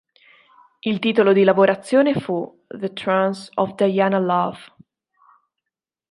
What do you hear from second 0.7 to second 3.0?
Il titolo di lavorazione fu "The